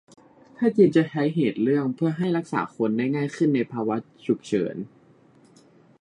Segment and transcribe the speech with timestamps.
[0.57, 4.75] ถ้าจีนจะใช้เหตุเรื่องเพื่อให้รักษาคนได้ง่ายขึ้นในภาวะฉุกเฉิน